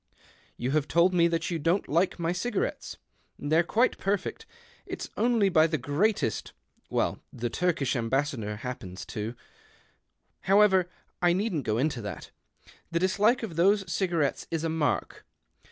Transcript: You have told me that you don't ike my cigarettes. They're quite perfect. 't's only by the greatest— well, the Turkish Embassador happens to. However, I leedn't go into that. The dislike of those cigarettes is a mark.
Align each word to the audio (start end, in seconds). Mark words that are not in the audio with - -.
You 0.57 0.71
have 0.71 0.87
told 0.87 1.13
me 1.13 1.27
that 1.27 1.51
you 1.51 1.59
don't 1.59 1.87
ike 1.87 2.17
my 2.17 2.31
cigarettes. 2.31 2.97
They're 3.37 3.61
quite 3.61 3.99
perfect. 3.99 4.47
't's 4.91 5.11
only 5.15 5.47
by 5.47 5.67
the 5.67 5.77
greatest— 5.77 6.53
well, 6.89 7.19
the 7.31 7.51
Turkish 7.51 7.95
Embassador 7.95 8.55
happens 8.55 9.05
to. 9.05 9.35
However, 10.49 10.89
I 11.21 11.33
leedn't 11.33 11.65
go 11.65 11.77
into 11.77 12.01
that. 12.01 12.31
The 12.89 12.97
dislike 12.97 13.43
of 13.43 13.57
those 13.57 13.93
cigarettes 13.93 14.47
is 14.49 14.63
a 14.63 14.69
mark. 14.69 15.23